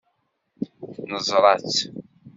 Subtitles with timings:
[1.11, 1.79] Neẓra-tt.